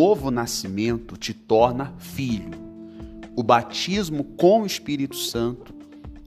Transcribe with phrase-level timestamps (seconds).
[0.00, 2.58] novo nascimento te torna filho.
[3.36, 5.74] O batismo com o Espírito Santo,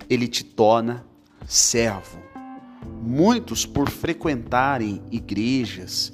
[0.07, 1.03] ele te torna
[1.47, 2.19] servo.
[3.01, 6.13] Muitos, por frequentarem igrejas,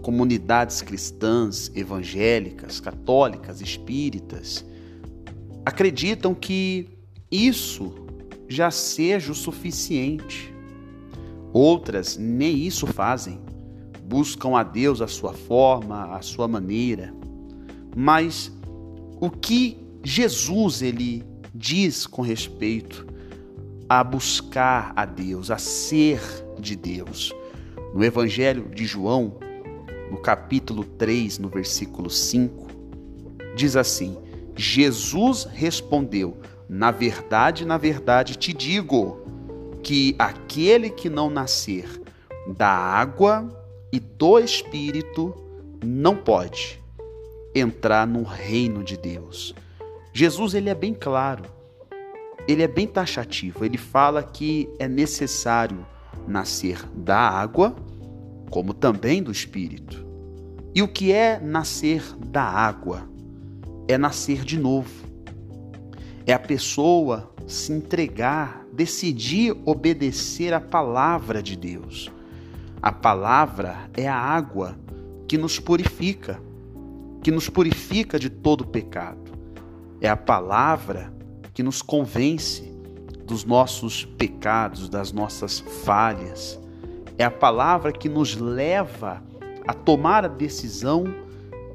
[0.00, 4.64] comunidades cristãs, evangélicas, católicas, espíritas,
[5.62, 6.88] acreditam que
[7.30, 7.92] isso
[8.48, 10.54] já seja o suficiente.
[11.52, 13.38] Outras nem isso fazem.
[14.04, 17.14] Buscam a Deus a sua forma, a sua maneira.
[17.96, 18.52] Mas
[19.20, 23.06] o que Jesus ele diz com respeito
[23.88, 26.20] a buscar a Deus, a ser
[26.58, 27.32] de Deus?
[27.94, 29.38] No Evangelho de João,
[30.10, 32.66] no capítulo 3, no versículo 5,
[33.56, 34.18] diz assim:
[34.54, 36.36] Jesus respondeu:
[36.68, 39.20] Na verdade, na verdade te digo
[39.82, 41.88] que aquele que não nascer
[42.56, 43.63] da água
[43.94, 45.32] e do espírito
[45.80, 46.82] não pode
[47.54, 49.54] entrar no reino de Deus.
[50.12, 51.44] Jesus ele é bem claro.
[52.48, 53.64] Ele é bem taxativo.
[53.64, 55.86] Ele fala que é necessário
[56.26, 57.76] nascer da água,
[58.50, 60.04] como também do espírito.
[60.74, 63.08] E o que é nascer da água?
[63.86, 64.90] É nascer de novo.
[66.26, 72.10] É a pessoa se entregar, decidir obedecer a palavra de Deus.
[72.84, 74.76] A palavra é a água
[75.26, 76.38] que nos purifica,
[77.22, 79.32] que nos purifica de todo pecado.
[80.02, 81.10] É a palavra
[81.54, 82.70] que nos convence
[83.24, 86.60] dos nossos pecados, das nossas falhas.
[87.16, 89.22] É a palavra que nos leva
[89.66, 91.06] a tomar a decisão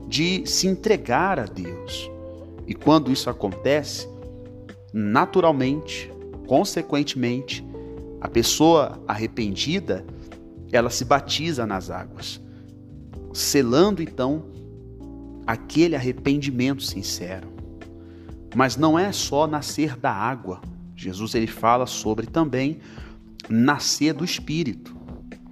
[0.07, 2.07] de se entregar a Deus.
[2.67, 4.07] E quando isso acontece,
[4.93, 6.13] naturalmente,
[6.45, 7.67] consequentemente,
[8.21, 10.05] a pessoa arrependida,
[10.71, 12.41] ela se batiza nas águas,
[13.33, 14.45] selando então
[15.45, 17.47] aquele arrependimento sincero.
[18.55, 20.61] Mas não é só nascer da água.
[20.95, 22.79] Jesus ele fala sobre também
[23.47, 24.95] nascer do espírito.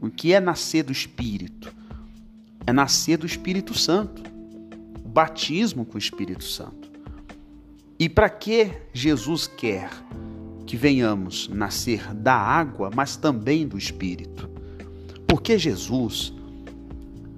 [0.01, 1.75] O que é nascer do espírito?
[2.67, 4.21] é nascer do Espírito Santo,
[5.03, 6.91] o batismo com o Espírito Santo.
[7.97, 9.89] E para que Jesus quer
[10.65, 14.49] que venhamos nascer da água, mas também do Espírito?
[15.27, 16.33] Porque Jesus,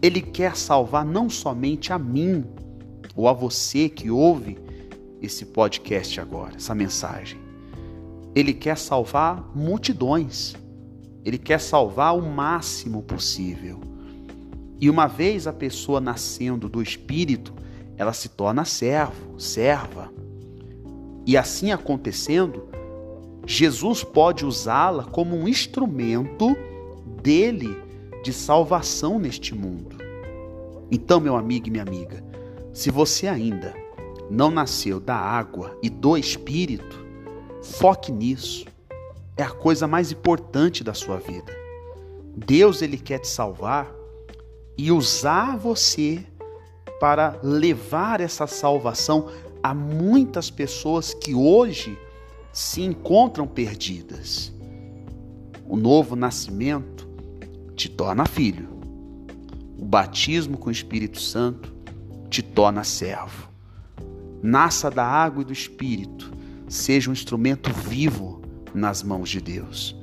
[0.02, 2.46] ele quer salvar não somente a mim
[3.16, 4.58] ou a você que ouve
[5.22, 7.40] esse podcast agora, essa mensagem.
[8.34, 10.56] Ele quer salvar multidões.
[11.26, 13.82] Ele quer salvar o máximo possível.
[14.80, 17.54] E uma vez a pessoa nascendo do Espírito,
[17.98, 20.10] ela se torna servo, serva.
[21.26, 22.70] E assim acontecendo,
[23.46, 26.56] Jesus pode usá-la como um instrumento
[27.22, 27.76] dele
[28.24, 29.98] de salvação neste mundo.
[30.92, 32.24] Então, meu amigo e minha amiga,
[32.74, 33.74] se você ainda
[34.30, 37.04] não nasceu da água e do Espírito,
[37.62, 38.66] foque nisso.
[39.36, 41.54] É a coisa mais importante da sua vida.
[42.36, 43.92] Deus ele quer te salvar
[44.78, 46.24] e usar você
[47.00, 49.30] para levar essa salvação
[49.62, 51.98] a muitas pessoas que hoje
[52.52, 54.54] se encontram perdidas.
[55.70, 57.08] O novo nascimento
[57.76, 58.68] te torna filho.
[59.78, 61.72] O batismo com o Espírito Santo
[62.28, 63.48] te torna servo.
[64.42, 66.34] Nasça da água e do Espírito,
[66.68, 68.42] seja um instrumento vivo
[68.74, 69.96] nas mãos de Deus.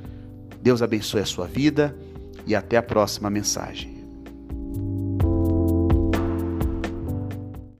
[0.62, 1.98] Deus abençoe a sua vida
[2.46, 3.95] e até a próxima mensagem.